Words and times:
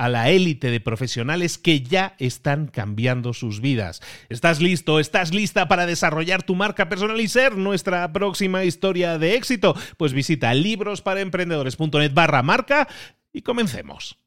a 0.00 0.08
la 0.08 0.30
élite 0.30 0.70
de 0.70 0.80
profesionales 0.80 1.58
que 1.58 1.82
ya 1.82 2.14
están 2.18 2.68
cambiando 2.68 3.34
sus 3.34 3.60
vidas. 3.60 4.00
¿Estás 4.30 4.58
listo? 4.62 4.98
¿Estás 4.98 5.34
lista 5.34 5.68
para 5.68 5.84
desarrollar 5.84 6.42
tu 6.42 6.54
marca 6.54 6.88
personal 6.88 7.20
y 7.20 7.28
ser 7.28 7.58
nuestra 7.58 8.10
próxima 8.10 8.64
historia 8.64 9.18
de 9.18 9.34
éxito? 9.34 9.76
Pues 9.98 10.14
visita 10.14 10.54
librosparaemprendedores.net 10.54 12.14
barra 12.14 12.42
marca 12.42 12.88
y 13.30 13.42
comencemos. 13.42 14.18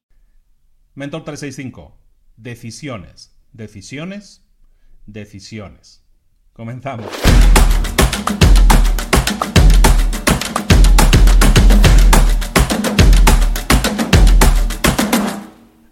Mentor 0.93 1.23
365. 1.23 1.97
Decisiones, 2.37 3.35
decisiones, 3.51 4.45
decisiones. 5.07 6.05
Comenzamos. 6.53 7.07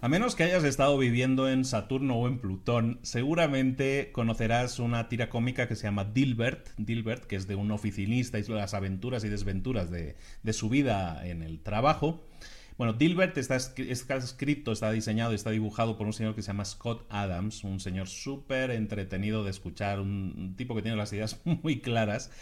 A 0.02 0.08
menos 0.08 0.34
que 0.34 0.42
hayas 0.42 0.64
estado 0.64 0.98
viviendo 0.98 1.48
en 1.48 1.64
Saturno 1.64 2.16
o 2.16 2.26
en 2.26 2.40
Plutón, 2.40 2.98
seguramente 3.02 4.10
conocerás 4.10 4.80
una 4.80 5.08
tira 5.08 5.30
cómica 5.30 5.68
que 5.68 5.76
se 5.76 5.84
llama 5.84 6.04
Dilbert, 6.04 6.70
Dilbert, 6.76 7.22
que 7.22 7.36
es 7.36 7.46
de 7.46 7.54
un 7.54 7.70
oficinista 7.70 8.40
y 8.40 8.42
las 8.48 8.74
aventuras 8.74 9.22
y 9.22 9.28
desventuras 9.28 9.92
de, 9.92 10.16
su 10.52 10.68
vida 10.68 11.24
en 11.24 11.44
el 11.44 11.60
trabajo. 11.60 12.26
Bueno, 12.76 12.94
Dilbert 12.94 13.38
está, 13.38 13.54
está, 13.54 14.16
escrito, 14.16 14.72
está 14.72 14.90
diseñado 14.90 15.30
y 15.30 15.36
está 15.36 15.50
dibujado 15.50 15.96
por 15.96 16.08
un 16.08 16.12
señor 16.12 16.34
que 16.34 16.42
se 16.42 16.48
llama 16.48 16.64
Scott 16.64 17.06
Adams, 17.08 17.62
un 17.62 17.78
señor 17.78 18.08
súper 18.08 18.72
entretenido 18.72 19.44
de 19.44 19.52
escuchar, 19.52 20.00
un 20.00 20.54
tipo 20.56 20.74
que 20.74 20.82
tiene 20.82 20.96
las 20.96 21.12
ideas 21.12 21.40
muy 21.44 21.78
claras. 21.78 22.32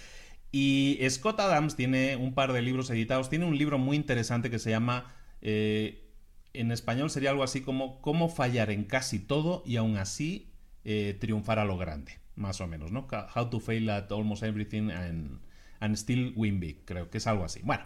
Y 0.50 0.98
Scott 1.10 1.38
Adams 1.40 1.76
tiene 1.76 2.16
un 2.16 2.32
par 2.32 2.54
de 2.54 2.62
libros 2.62 2.88
editados, 2.88 3.28
tiene 3.28 3.44
un 3.44 3.58
libro 3.58 3.76
muy 3.76 3.98
interesante 3.98 4.48
que 4.48 4.58
se 4.58 4.70
llama... 4.70 5.14
Eh, 5.42 6.06
en 6.52 6.72
español 6.72 7.10
sería 7.10 7.30
algo 7.30 7.42
así 7.42 7.60
como 7.60 8.00
cómo 8.00 8.28
fallar 8.28 8.70
en 8.70 8.84
casi 8.84 9.18
todo 9.18 9.62
y 9.66 9.76
aún 9.76 9.96
así 9.96 10.50
eh, 10.84 11.16
triunfar 11.20 11.58
a 11.58 11.64
lo 11.64 11.76
grande, 11.76 12.12
más 12.36 12.60
o 12.60 12.66
menos, 12.66 12.90
¿no? 12.90 13.06
How 13.34 13.50
to 13.50 13.60
fail 13.60 13.90
at 13.90 14.10
almost 14.10 14.42
everything 14.42 14.90
and, 14.90 15.96
still 15.96 16.32
win 16.36 16.58
big, 16.58 16.84
creo 16.84 17.10
que 17.10 17.18
es 17.18 17.26
algo 17.26 17.44
así. 17.44 17.60
Bueno, 17.62 17.84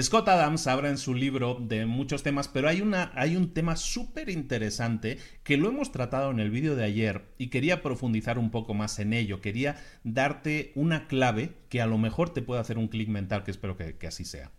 Scott 0.00 0.28
Adams 0.28 0.66
habla 0.66 0.88
en 0.88 0.96
su 0.96 1.14
libro 1.14 1.58
de 1.60 1.84
muchos 1.84 2.22
temas, 2.22 2.48
pero 2.48 2.68
hay, 2.68 2.80
una, 2.80 3.12
hay 3.14 3.36
un 3.36 3.52
tema 3.52 3.76
súper 3.76 4.30
interesante 4.30 5.18
que 5.42 5.58
lo 5.58 5.68
hemos 5.68 5.92
tratado 5.92 6.30
en 6.30 6.40
el 6.40 6.50
vídeo 6.50 6.74
de 6.74 6.84
ayer 6.84 7.26
y 7.36 7.48
quería 7.48 7.82
profundizar 7.82 8.38
un 8.38 8.50
poco 8.50 8.72
más 8.72 8.98
en 8.98 9.12
ello. 9.12 9.42
Quería 9.42 9.76
darte 10.04 10.72
una 10.74 11.06
clave 11.06 11.52
que 11.68 11.82
a 11.82 11.86
lo 11.86 11.98
mejor 11.98 12.32
te 12.32 12.40
puede 12.40 12.62
hacer 12.62 12.78
un 12.78 12.88
clic 12.88 13.08
mental, 13.08 13.44
que 13.44 13.50
espero 13.50 13.76
que, 13.76 14.06
así 14.06 14.24
sea. 14.24 14.50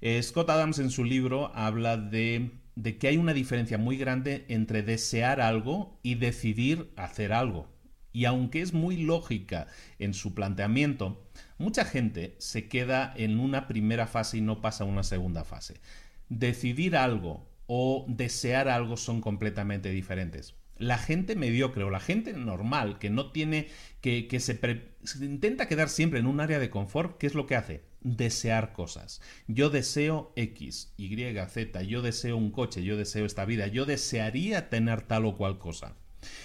Eh, 0.00 0.22
Scott 0.22 0.50
Adams 0.50 0.78
en 0.78 0.90
su 0.90 1.02
libro 1.04 1.50
habla 1.56 1.96
de 1.96 2.52
de 2.78 2.96
que 2.96 3.08
hay 3.08 3.16
una 3.16 3.34
diferencia 3.34 3.76
muy 3.76 3.96
grande 3.96 4.44
entre 4.48 4.84
desear 4.84 5.40
algo 5.40 5.98
y 6.04 6.14
decidir 6.14 6.92
hacer 6.96 7.32
algo. 7.32 7.68
Y 8.12 8.24
aunque 8.24 8.60
es 8.60 8.72
muy 8.72 8.98
lógica 8.98 9.66
en 9.98 10.14
su 10.14 10.32
planteamiento, 10.32 11.28
mucha 11.58 11.84
gente 11.84 12.36
se 12.38 12.68
queda 12.68 13.12
en 13.16 13.40
una 13.40 13.66
primera 13.66 14.06
fase 14.06 14.38
y 14.38 14.42
no 14.42 14.60
pasa 14.60 14.84
a 14.84 14.86
una 14.86 15.02
segunda 15.02 15.42
fase. 15.42 15.80
Decidir 16.28 16.96
algo 16.96 17.50
o 17.66 18.06
desear 18.08 18.68
algo 18.68 18.96
son 18.96 19.20
completamente 19.20 19.90
diferentes. 19.90 20.54
La 20.76 20.98
gente 20.98 21.34
mediocre 21.34 21.82
o 21.82 21.90
la 21.90 21.98
gente 21.98 22.32
normal 22.32 23.00
que 23.00 23.10
no 23.10 23.32
tiene, 23.32 23.66
que, 24.00 24.28
que 24.28 24.38
se, 24.38 24.56
se 25.02 25.24
intenta 25.24 25.66
quedar 25.66 25.88
siempre 25.88 26.20
en 26.20 26.28
un 26.28 26.38
área 26.38 26.60
de 26.60 26.70
confort, 26.70 27.18
¿qué 27.18 27.26
es 27.26 27.34
lo 27.34 27.48
que 27.48 27.56
hace? 27.56 27.87
Desear 28.00 28.72
cosas. 28.72 29.20
Yo 29.46 29.70
deseo 29.70 30.32
X, 30.36 30.92
Y, 30.96 31.16
Z, 31.48 31.82
yo 31.82 32.02
deseo 32.02 32.36
un 32.36 32.50
coche, 32.50 32.82
yo 32.82 32.96
deseo 32.96 33.26
esta 33.26 33.44
vida, 33.44 33.66
yo 33.66 33.86
desearía 33.86 34.68
tener 34.68 35.02
tal 35.02 35.26
o 35.26 35.36
cual 35.36 35.58
cosa. 35.58 35.96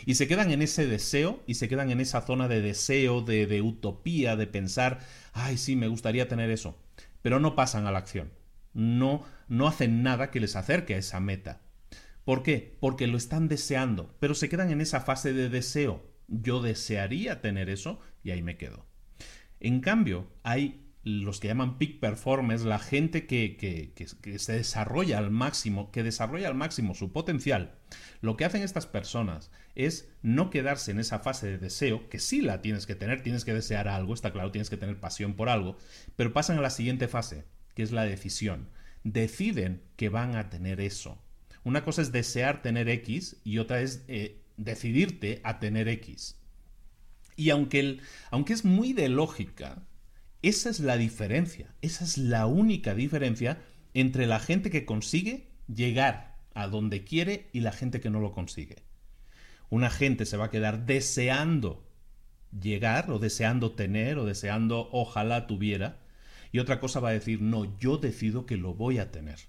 Y 0.06 0.16
se 0.16 0.28
quedan 0.28 0.52
en 0.52 0.62
ese 0.62 0.86
deseo 0.86 1.44
y 1.48 1.56
se 1.56 1.68
quedan 1.68 1.90
en 1.90 2.00
esa 2.00 2.22
zona 2.22 2.48
de 2.48 2.62
deseo, 2.62 3.22
de, 3.22 3.62
utopía, 3.62 4.36
de 4.36 4.48
pensar, 4.48 5.00
ay, 5.34 5.58
sí, 5.58 5.76
me 5.76 5.88
gustaría 5.88 6.28
tener 6.28 6.50
eso. 6.50 6.78
Pero 7.22 7.40
no 7.40 7.56
pasan 7.56 7.88
a 7.88 7.92
la 7.92 8.00
acción. 8.00 8.32
No, 8.74 9.24
no 9.48 9.68
hacen 9.68 10.04
nada 10.04 10.32
que 10.32 10.40
les 10.40 10.56
acerque 10.56 10.96
a 10.96 10.98
esa 10.98 11.20
meta. 11.20 11.62
¿Por 12.26 12.44
qué? 12.44 12.78
Porque 12.80 13.08
lo 13.08 13.18
están 13.18 13.48
deseando, 13.48 14.16
pero 14.20 14.34
se 14.34 14.50
quedan 14.50 14.72
en 14.72 14.82
esa 14.82 15.02
fase 15.02 15.34
de 15.34 15.50
deseo. 15.50 16.04
Yo 16.28 16.62
desearía 16.62 17.42
tener 17.42 17.70
eso 17.70 18.00
y 18.24 18.32
ahí 18.32 18.42
me 18.42 18.58
quedo. 18.58 18.86
En 19.60 19.80
cambio, 19.82 20.28
hay 20.44 20.84
los 21.04 21.40
que 21.40 21.50
llaman 21.50 21.78
peak 21.78 22.00
performers, 22.00 22.64
la 22.64 22.80
gente 22.80 23.28
que, 23.28 23.58
que, 23.58 24.40
se 24.40 24.54
desarrolla 24.54 25.18
al 25.18 25.32
máximo, 25.32 25.92
que 25.92 26.02
desarrolla 26.02 26.48
al 26.48 26.56
máximo 26.56 26.96
su 26.96 27.12
potencial, 27.12 27.76
lo 28.22 28.38
que 28.38 28.46
hacen 28.46 28.64
estas 28.64 28.88
personas 28.88 29.52
es 29.76 30.10
no 30.22 30.50
quedarse 30.50 30.92
en 30.92 31.00
esa 31.00 31.20
fase 31.20 31.48
de 31.48 31.58
deseo, 31.58 32.08
que 32.10 32.20
sí 32.20 32.42
la 32.42 32.62
tienes 32.62 32.86
que 32.86 32.96
tener, 32.96 33.22
tienes 33.22 33.44
que 33.44 33.54
desear 33.54 33.90
algo, 33.90 34.14
está 34.14 34.32
claro, 34.32 34.52
tienes 34.52 34.70
que 34.70 34.78
tener 34.78 35.00
pasión 35.00 35.34
por 35.34 35.50
algo, 35.50 35.78
pero 36.16 36.32
pasan 36.32 36.58
a 36.58 36.62
la 36.62 36.70
siguiente 36.70 37.10
fase, 37.10 37.44
que 37.76 37.84
es 37.84 37.92
la 37.92 38.06
decisión. 38.06 38.70
Deciden 39.04 39.84
que 39.98 40.08
van 40.08 40.36
a 40.38 40.50
tener 40.50 40.80
eso. 40.80 41.22
Una 41.66 41.84
cosa 41.84 42.02
es 42.02 42.14
desear 42.14 42.62
tener 42.62 42.88
X 42.88 43.38
y 43.44 43.58
otra 43.58 43.82
es 43.82 44.06
eh, 44.08 44.42
decidirte 44.56 45.42
a 45.44 45.60
tener 45.60 45.90
X. 45.90 46.38
Y 47.36 47.50
aunque, 47.50 47.80
el, 47.80 48.02
aunque 48.32 48.54
es 48.54 48.64
muy 48.64 48.94
de 48.94 49.10
lógica, 49.10 49.84
esa 50.44 50.70
es 50.70 50.80
la 50.80 50.98
diferencia, 50.98 51.74
esa 51.82 52.04
es 52.04 52.18
la 52.18 52.46
única 52.46 52.94
diferencia 52.94 53.62
entre 53.94 54.28
la 54.28 54.40
gente 54.40 54.70
que 54.70 54.86
consigue 54.86 55.48
llegar 55.74 56.38
a 56.54 56.68
donde 56.68 57.04
quiere 57.04 57.50
y 57.54 57.62
la 57.62 57.72
gente 57.72 58.02
que 58.02 58.10
no 58.10 58.20
lo 58.20 58.34
consigue. 58.34 58.84
Una 59.70 59.90
gente 59.90 60.26
se 60.26 60.38
va 60.38 60.46
a 60.46 60.52
quedar 60.52 60.86
deseando 60.86 61.90
llegar 62.62 63.10
o 63.10 63.20
deseando 63.20 63.72
tener 63.72 64.20
o 64.20 64.26
deseando 64.26 64.90
ojalá 64.92 65.48
tuviera 65.48 66.02
y 66.52 66.60
otra 66.60 66.80
cosa 66.80 67.00
va 67.00 67.10
a 67.10 67.14
decir 67.14 67.42
no, 67.42 67.78
yo 67.80 67.98
decido 67.98 68.46
que 68.46 68.58
lo 68.58 68.74
voy 68.74 69.00
a 69.00 69.12
tener. 69.12 69.40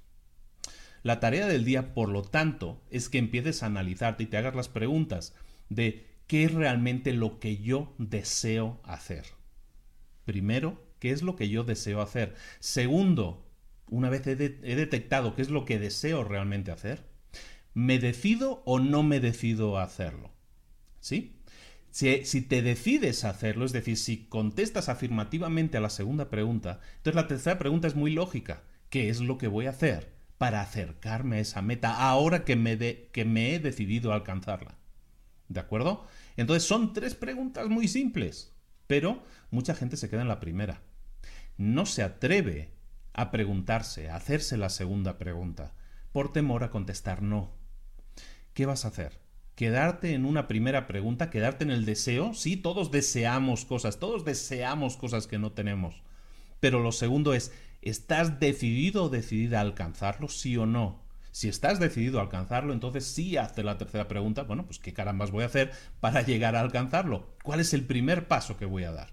La 1.03 1.21
tarea 1.21 1.47
del 1.47 1.65
día, 1.65 1.93
por 1.93 2.09
lo 2.09 2.23
tanto, 2.23 2.83
es 2.91 3.11
que 3.11 3.19
empieces 3.19 3.63
a 3.63 3.67
analizarte 3.67 4.23
y 4.23 4.27
te 4.27 4.39
hagas 4.39 4.55
las 4.55 4.69
preguntas 4.69 5.35
de 5.69 6.07
qué 6.27 6.45
es 6.45 6.55
realmente 6.55 7.13
lo 7.13 7.41
que 7.41 7.59
yo 7.59 7.95
deseo 7.99 8.81
hacer. 8.85 9.27
Primero, 10.25 10.83
¿qué 11.05 11.11
es 11.11 11.21
lo 11.21 11.37
que 11.37 11.51
yo 11.51 11.65
deseo 11.65 12.01
hacer? 12.01 12.35
Segundo, 12.61 13.47
una 13.91 14.09
vez 14.09 14.27
he, 14.27 14.37
detectado 14.37 15.35
qué 15.35 15.43
es 15.43 15.51
lo 15.51 15.67
que 15.67 15.79
deseo 15.79 16.25
realmente 16.25 16.71
hacer, 16.71 17.05
¿me 17.75 17.99
decido 17.99 18.63
o 18.65 18.79
no 18.79 19.03
me 19.03 19.21
decido 19.21 19.77
a 19.77 19.83
hacerlo? 19.83 20.33
¿Sí? 21.01 21.37
Si, 21.91 22.41
te 22.41 22.63
decides 22.63 23.27
a 23.27 23.29
hacerlo, 23.29 23.67
es 23.67 23.73
decir, 23.73 23.99
si 23.99 24.25
contestas 24.29 24.89
afirmativamente 24.89 25.77
a 25.77 25.83
la 25.83 25.91
segunda 25.91 26.31
pregunta, 26.31 26.81
entonces 26.97 27.17
la 27.17 27.29
tercera 27.29 27.59
pregunta 27.59 27.87
es 27.87 27.97
muy 27.97 28.11
lógica. 28.11 28.63
¿Qué 28.89 29.11
es 29.11 29.21
lo 29.21 29.37
que 29.37 29.49
voy 29.49 29.67
a 29.67 29.71
hacer 29.71 30.11
para 30.39 30.63
acercarme 30.63 31.37
a 31.37 31.41
esa 31.41 31.61
meta 31.61 32.09
ahora 32.09 32.47
que 32.47 32.57
me, 32.57 32.79
que 32.79 33.27
me 33.27 33.55
he 33.55 33.59
decidido 33.59 34.11
a 34.13 34.15
alcanzarla? 34.15 34.79
¿De 35.51 35.61
acuerdo? 35.61 36.07
Entonces 36.39 36.67
son 36.67 36.95
tres 36.95 37.15
preguntas 37.15 37.69
muy 37.69 37.89
simples, 37.89 38.55
pero 38.87 39.23
mucha 39.51 39.75
gente 39.75 39.99
se 39.99 40.09
queda 40.09 40.23
en 40.23 40.29
la 40.29 40.41
primera. 40.41 40.81
No 41.57 41.87
se 41.87 42.03
atreve 42.03 42.73
a 43.13 43.31
preguntarse, 43.31 44.11
a 44.11 44.17
hacerse 44.17 44.57
la 44.57 44.71
segunda 44.71 45.19
pregunta, 45.19 45.75
por 46.11 46.33
temor 46.33 46.65
a 46.65 46.71
contestar 46.71 47.23
no. 47.23 47.53
¿Qué 48.55 48.67
vas 48.67 48.85
a 48.85 48.89
hacer? 48.89 49.21
¿Quedarte 49.55 50.15
en 50.15 50.25
una 50.25 50.49
primera 50.49 50.89
pregunta? 50.89 51.31
¿Quedarte 51.31 51.63
en 51.63 51.71
el 51.71 51.85
deseo? 51.85 52.35
Sí, 52.35 52.57
todos 52.57 52.91
deseamos 52.91 53.65
cosas, 53.65 54.01
todos 54.01 54.25
deseamos 54.25 54.97
cosas 54.97 55.29
que 55.29 55.39
no 55.39 55.53
tenemos. 55.53 56.03
Pero 56.59 56.81
lo 56.81 56.91
segundo 56.91 57.35
es, 57.35 57.53
¿estás 57.83 58.41
decidido 58.41 59.05
o 59.05 59.09
decidida 59.09 59.59
a 59.59 59.63
alcanzarlo, 59.63 60.29
sí 60.29 60.57
o 60.57 60.67
no? 60.67 61.05
Si 61.31 61.49
estás 61.49 61.79
decidido 61.79 62.19
a 62.19 62.23
alcanzarlo, 62.23 62.73
entonces 62.73 63.05
sí 63.05 63.37
hazte 63.37 63.63
la 63.63 63.79
tercera 63.79 64.09
pregunta, 64.09 64.43
bueno, 64.43 64.67
pues 64.67 64.81
qué 64.81 64.93
carambas 64.93 65.31
voy 65.31 65.45
a 65.45 65.47
hacer 65.47 65.71
para 66.01 66.23
llegar 66.23 66.57
a 66.57 66.61
alcanzarlo. 66.61 67.37
¿Cuál 67.45 67.61
es 67.61 67.75
el 67.75 67.85
primer 67.85 68.27
paso 68.27 68.57
que 68.57 68.67
voy 68.67 68.85
a 68.85 68.93
dar? 68.93 69.13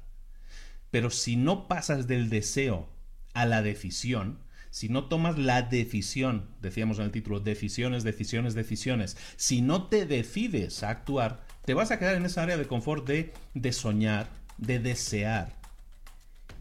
Pero 0.92 1.10
si 1.10 1.36
no 1.36 1.68
pasas 1.68 2.08
del 2.08 2.30
deseo 2.30 2.90
a 3.34 3.46
la 3.46 3.62
decisión, 3.62 4.40
si 4.70 4.88
no 4.88 5.06
tomas 5.06 5.38
la 5.38 5.64
decisión, 5.64 6.46
decíamos 6.62 7.00
en 7.00 7.06
el 7.06 7.12
título, 7.12 7.40
decisiones, 7.40 8.04
decisiones, 8.04 8.54
decisiones, 8.54 9.18
si 9.36 9.62
no 9.62 9.88
te 9.88 10.06
decides 10.06 10.84
a 10.84 10.90
actuar, 10.90 11.46
te 11.66 11.74
vas 11.74 11.92
a 11.92 12.00
quedar 12.00 12.16
en 12.16 12.26
esa 12.26 12.44
área 12.44 12.58
de 12.58 12.68
confort 12.68 13.08
de, 13.08 13.34
de 13.54 13.74
soñar, 13.74 14.30
de 14.58 14.80
desear, 14.80 15.54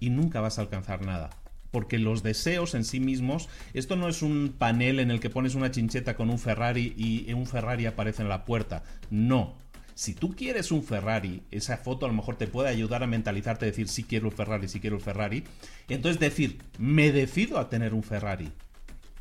y 0.00 0.10
nunca 0.10 0.40
vas 0.40 0.58
a 0.58 0.62
alcanzar 0.62 1.04
nada 1.04 1.30
porque 1.70 1.98
los 1.98 2.22
deseos 2.22 2.74
en 2.74 2.84
sí 2.84 3.00
mismos, 3.00 3.48
esto 3.74 3.96
no 3.96 4.08
es 4.08 4.22
un 4.22 4.54
panel 4.58 4.98
en 4.98 5.10
el 5.10 5.20
que 5.20 5.30
pones 5.30 5.54
una 5.54 5.70
chincheta 5.70 6.16
con 6.16 6.30
un 6.30 6.38
Ferrari 6.38 6.94
y 6.96 7.32
un 7.32 7.46
Ferrari 7.46 7.86
aparece 7.86 8.22
en 8.22 8.28
la 8.28 8.44
puerta. 8.44 8.82
No. 9.10 9.56
Si 9.94 10.14
tú 10.14 10.34
quieres 10.34 10.70
un 10.72 10.82
Ferrari, 10.82 11.42
esa 11.50 11.76
foto 11.76 12.06
a 12.06 12.08
lo 12.08 12.14
mejor 12.14 12.36
te 12.36 12.46
puede 12.46 12.68
ayudar 12.68 13.02
a 13.02 13.06
mentalizarte, 13.06 13.66
decir 13.66 13.88
si 13.88 14.04
quiero 14.04 14.28
un 14.28 14.32
Ferrari, 14.32 14.68
si 14.68 14.80
quiero 14.80 14.96
un 14.96 15.02
Ferrari. 15.02 15.44
Entonces 15.88 16.20
decir, 16.20 16.62
me 16.78 17.12
decido 17.12 17.58
a 17.58 17.68
tener 17.68 17.94
un 17.94 18.02
Ferrari. 18.02 18.50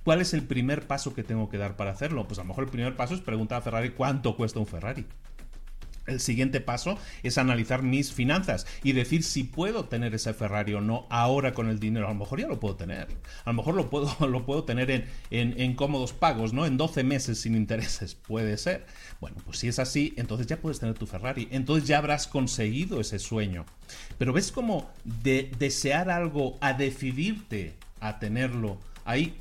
¿Cuál 0.03 0.21
es 0.21 0.33
el 0.33 0.43
primer 0.43 0.87
paso 0.87 1.13
que 1.13 1.23
tengo 1.23 1.49
que 1.49 1.57
dar 1.57 1.75
para 1.75 1.91
hacerlo? 1.91 2.27
Pues 2.27 2.39
a 2.39 2.43
lo 2.43 2.49
mejor 2.49 2.63
el 2.63 2.69
primer 2.69 2.95
paso 2.95 3.13
es 3.13 3.21
preguntar 3.21 3.59
a 3.59 3.61
Ferrari 3.61 3.91
cuánto 3.91 4.35
cuesta 4.35 4.59
un 4.59 4.67
Ferrari. 4.67 5.05
El 6.09 6.19
siguiente 6.19 6.61
paso 6.61 6.97
es 7.23 7.37
analizar 7.37 7.83
mis 7.83 8.13
finanzas 8.13 8.65
y 8.83 8.93
decir 8.93 9.23
si 9.23 9.43
puedo 9.43 9.85
tener 9.85 10.13
ese 10.13 10.33
Ferrari 10.33 10.73
o 10.73 10.81
no 10.81 11.07
ahora 11.09 11.53
con 11.53 11.69
el 11.69 11.79
dinero. 11.79 12.07
A 12.07 12.09
lo 12.09 12.15
mejor 12.15 12.39
ya 12.39 12.47
lo 12.47 12.59
puedo 12.59 12.75
tener. 12.75 13.07
A 13.45 13.49
lo 13.49 13.53
mejor 13.53 13.75
lo 13.75 13.89
puedo, 13.89 14.15
lo 14.27 14.45
puedo 14.45 14.63
tener 14.63 14.91
en, 14.91 15.05
en, 15.29 15.75
cómodos 15.75 16.13
pagos, 16.13 16.53
¿no? 16.53 16.65
En 16.65 16.77
12 16.77 17.03
meses 17.03 17.39
sin 17.39 17.55
intereses. 17.55 18.15
Puede 18.27 18.57
ser. 18.57 18.85
Bueno, 19.21 19.37
pues 19.45 19.59
si 19.59 19.67
es 19.67 19.79
así, 19.79 20.13
entonces 20.17 20.47
ya 20.47 20.57
puedes 20.57 20.79
tener 20.79 20.95
tu 20.97 21.05
Ferrari. 21.05 21.47
Entonces 21.51 21.87
ya 21.87 21.97
habrás 21.97 22.27
conseguido 22.27 22.99
ese 23.01 23.19
sueño. 23.19 23.65
Pero 24.17 24.33
ves 24.33 24.51
como 24.51 24.89
de 25.03 25.51
desear 25.57 26.09
algo 26.09 26.57
a 26.61 26.73
decidirte 26.73 27.75
a 27.99 28.19
tenerlo, 28.19 28.79
ahí 29.05 29.35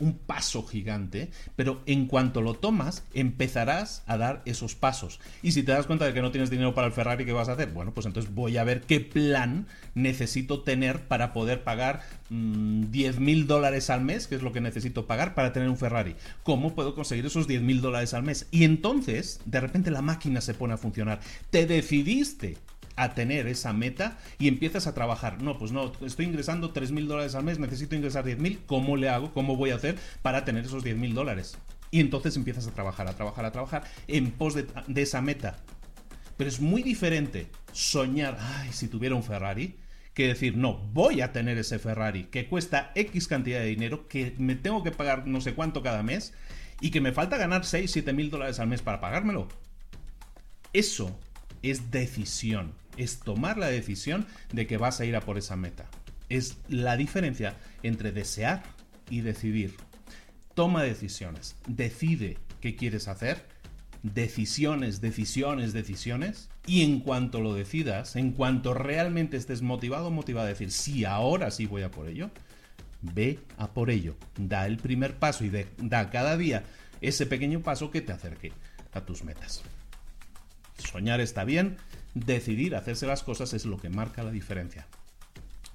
un 0.00 0.18
paso 0.18 0.64
gigante, 0.64 1.30
pero 1.56 1.82
en 1.86 2.06
cuanto 2.06 2.40
lo 2.40 2.54
tomas, 2.54 3.04
empezarás 3.14 4.02
a 4.06 4.16
dar 4.16 4.42
esos 4.44 4.74
pasos. 4.74 5.20
Y 5.42 5.52
si 5.52 5.62
te 5.62 5.72
das 5.72 5.86
cuenta 5.86 6.04
de 6.04 6.14
que 6.14 6.22
no 6.22 6.30
tienes 6.30 6.50
dinero 6.50 6.74
para 6.74 6.86
el 6.86 6.92
Ferrari, 6.92 7.24
¿qué 7.24 7.32
vas 7.32 7.48
a 7.48 7.52
hacer? 7.52 7.70
Bueno, 7.70 7.92
pues 7.92 8.06
entonces 8.06 8.34
voy 8.34 8.56
a 8.56 8.64
ver 8.64 8.82
qué 8.82 9.00
plan 9.00 9.66
necesito 9.94 10.62
tener 10.62 11.06
para 11.06 11.32
poder 11.32 11.64
pagar 11.64 12.02
10 12.30 13.18
mm, 13.18 13.22
mil 13.22 13.46
dólares 13.46 13.90
al 13.90 14.02
mes, 14.02 14.26
que 14.26 14.34
es 14.34 14.42
lo 14.42 14.52
que 14.52 14.60
necesito 14.60 15.06
pagar 15.06 15.34
para 15.34 15.52
tener 15.52 15.68
un 15.68 15.76
Ferrari. 15.76 16.16
¿Cómo 16.42 16.74
puedo 16.74 16.94
conseguir 16.94 17.26
esos 17.26 17.46
10 17.46 17.62
mil 17.62 17.80
dólares 17.80 18.14
al 18.14 18.22
mes? 18.22 18.46
Y 18.50 18.64
entonces, 18.64 19.40
de 19.44 19.60
repente 19.60 19.90
la 19.90 20.02
máquina 20.02 20.40
se 20.40 20.54
pone 20.54 20.74
a 20.74 20.78
funcionar. 20.78 21.20
Te 21.50 21.66
decidiste 21.66 22.56
a 22.96 23.14
tener 23.14 23.46
esa 23.46 23.72
meta 23.72 24.18
y 24.38 24.48
empiezas 24.48 24.86
a 24.86 24.94
trabajar. 24.94 25.42
No, 25.42 25.58
pues 25.58 25.72
no, 25.72 25.92
estoy 26.04 26.26
ingresando 26.26 26.72
3 26.72 26.92
mil 26.92 27.08
dólares 27.08 27.34
al 27.34 27.44
mes, 27.44 27.58
necesito 27.58 27.94
ingresar 27.94 28.24
10 28.24 28.38
mil, 28.38 28.60
¿cómo 28.66 28.96
le 28.96 29.08
hago? 29.08 29.32
¿Cómo 29.32 29.56
voy 29.56 29.70
a 29.70 29.76
hacer 29.76 29.96
para 30.22 30.44
tener 30.44 30.64
esos 30.64 30.84
10 30.84 30.96
mil 30.96 31.14
dólares? 31.14 31.58
Y 31.90 32.00
entonces 32.00 32.36
empiezas 32.36 32.66
a 32.66 32.72
trabajar, 32.72 33.08
a 33.08 33.14
trabajar, 33.14 33.44
a 33.44 33.52
trabajar 33.52 33.84
en 34.08 34.32
pos 34.32 34.54
de, 34.54 34.66
de 34.86 35.02
esa 35.02 35.20
meta. 35.20 35.58
Pero 36.36 36.48
es 36.48 36.60
muy 36.60 36.82
diferente 36.82 37.46
soñar, 37.72 38.36
ay, 38.40 38.72
si 38.72 38.88
tuviera 38.88 39.14
un 39.14 39.22
Ferrari, 39.22 39.76
que 40.14 40.28
decir, 40.28 40.56
no, 40.56 40.78
voy 40.92 41.20
a 41.20 41.32
tener 41.32 41.58
ese 41.58 41.78
Ferrari 41.78 42.24
que 42.24 42.46
cuesta 42.48 42.92
X 42.94 43.26
cantidad 43.26 43.58
de 43.58 43.66
dinero, 43.66 44.08
que 44.08 44.34
me 44.38 44.54
tengo 44.54 44.82
que 44.82 44.92
pagar 44.92 45.26
no 45.26 45.40
sé 45.40 45.54
cuánto 45.54 45.82
cada 45.82 46.02
mes 46.02 46.32
y 46.80 46.90
que 46.90 47.00
me 47.00 47.12
falta 47.12 47.36
ganar 47.36 47.64
6, 47.64 47.90
7 47.90 48.12
mil 48.12 48.30
dólares 48.30 48.60
al 48.60 48.68
mes 48.68 48.80
para 48.80 49.00
pagármelo. 49.00 49.48
Eso 50.72 51.18
es 51.62 51.90
decisión 51.90 52.74
es 52.96 53.20
tomar 53.20 53.58
la 53.58 53.68
decisión 53.68 54.26
de 54.52 54.66
que 54.66 54.76
vas 54.76 55.00
a 55.00 55.04
ir 55.04 55.16
a 55.16 55.20
por 55.20 55.38
esa 55.38 55.56
meta. 55.56 55.86
Es 56.28 56.58
la 56.68 56.96
diferencia 56.96 57.56
entre 57.82 58.12
desear 58.12 58.62
y 59.10 59.20
decidir. 59.20 59.74
Toma 60.54 60.82
decisiones, 60.82 61.56
decide 61.66 62.38
qué 62.60 62.76
quieres 62.76 63.08
hacer, 63.08 63.46
decisiones, 64.02 65.00
decisiones, 65.00 65.72
decisiones, 65.72 66.48
y 66.66 66.82
en 66.82 67.00
cuanto 67.00 67.40
lo 67.40 67.54
decidas, 67.54 68.16
en 68.16 68.32
cuanto 68.32 68.74
realmente 68.74 69.36
estés 69.36 69.62
motivado 69.62 70.10
motivado 70.10 70.46
a 70.46 70.50
decir, 70.50 70.70
sí, 70.70 71.04
ahora 71.04 71.50
sí 71.50 71.66
voy 71.66 71.82
a 71.82 71.90
por 71.90 72.08
ello, 72.08 72.30
ve 73.02 73.38
a 73.58 73.68
por 73.72 73.90
ello, 73.90 74.16
da 74.36 74.66
el 74.66 74.78
primer 74.78 75.16
paso 75.16 75.44
y 75.44 75.50
da 75.78 76.10
cada 76.10 76.36
día 76.36 76.64
ese 77.00 77.26
pequeño 77.26 77.60
paso 77.60 77.90
que 77.90 78.00
te 78.00 78.12
acerque 78.12 78.52
a 78.92 79.00
tus 79.00 79.24
metas. 79.24 79.62
Soñar 80.78 81.20
está 81.20 81.44
bien, 81.44 81.76
decidir 82.14 82.76
hacerse 82.76 83.06
las 83.06 83.22
cosas 83.22 83.52
es 83.54 83.66
lo 83.66 83.78
que 83.78 83.90
marca 83.90 84.22
la 84.22 84.30
diferencia. 84.30 84.86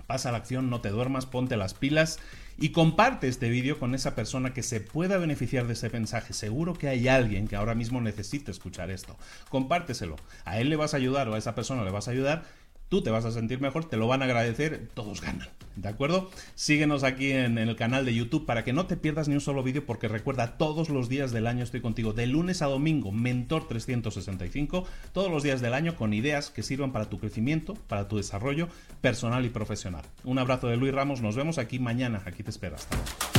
Pasa 0.07 0.31
la 0.31 0.39
acción, 0.39 0.71
no 0.71 0.81
te 0.81 0.89
duermas, 0.89 1.27
ponte 1.27 1.55
las 1.55 1.75
pilas 1.75 2.17
y 2.57 2.69
comparte 2.69 3.27
este 3.27 3.47
vídeo 3.49 3.77
con 3.77 3.93
esa 3.93 4.15
persona 4.15 4.53
que 4.53 4.63
se 4.63 4.81
pueda 4.81 5.17
beneficiar 5.17 5.67
de 5.67 5.73
ese 5.73 5.89
mensaje. 5.91 6.33
Seguro 6.33 6.73
que 6.73 6.87
hay 6.87 7.07
alguien 7.07 7.47
que 7.47 7.55
ahora 7.55 7.75
mismo 7.75 8.01
necesite 8.01 8.49
escuchar 8.49 8.89
esto. 8.89 9.15
Compárteselo. 9.49 10.15
A 10.45 10.59
él 10.59 10.69
le 10.69 10.75
vas 10.77 10.95
a 10.95 10.97
ayudar 10.97 11.29
o 11.29 11.35
a 11.35 11.37
esa 11.37 11.53
persona 11.53 11.83
le 11.83 11.91
vas 11.91 12.07
a 12.07 12.11
ayudar 12.11 12.43
tú 12.89 13.01
te 13.01 13.11
vas 13.11 13.25
a 13.25 13.31
sentir 13.31 13.61
mejor, 13.61 13.85
te 13.85 13.97
lo 13.97 14.07
van 14.07 14.21
a 14.21 14.25
agradecer, 14.25 14.89
todos 14.93 15.21
ganan. 15.21 15.47
¿De 15.75 15.87
acuerdo? 15.87 16.29
Síguenos 16.55 17.03
aquí 17.03 17.31
en, 17.31 17.57
el 17.57 17.75
canal 17.77 18.03
de 18.03 18.13
YouTube 18.13 18.45
para 18.45 18.65
que 18.65 18.73
no 18.73 18.85
te 18.85 18.97
pierdas 18.97 19.29
ni 19.29 19.35
un 19.35 19.41
solo 19.41 19.63
vídeo 19.63 19.85
porque 19.85 20.09
recuerda, 20.09 20.57
todos 20.57 20.89
los 20.89 21.07
días 21.07 21.31
del 21.31 21.47
año 21.47 21.63
estoy 21.63 21.79
contigo, 21.79 22.11
de 22.11 22.27
lunes 22.27 22.61
a 22.61 22.65
domingo, 22.65 23.13
Mentor 23.13 23.67
365, 23.67 24.85
todos 25.13 25.31
los 25.31 25.43
días 25.43 25.61
del 25.61 25.73
año 25.73 25.95
con 25.95 26.13
ideas 26.13 26.49
que 26.49 26.63
sirvan 26.63 26.91
para 26.91 27.09
tu 27.09 27.17
crecimiento, 27.19 27.75
para 27.87 28.09
tu 28.09 28.17
desarrollo 28.17 28.67
personal 28.99 29.45
y 29.45 29.49
profesional. 29.49 30.03
Un 30.25 30.39
abrazo 30.39 30.67
de 30.67 30.75
Luis 30.75 30.93
Ramos, 30.93 31.21
nos 31.21 31.35
vemos 31.35 31.57
aquí 31.57 31.79
mañana, 31.79 32.23
aquí 32.25 32.43
te 32.43 32.49
espero. 32.49 32.75
Hasta. 32.75 33.38